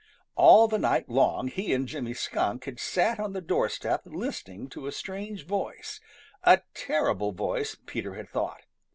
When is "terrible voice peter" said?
6.73-8.15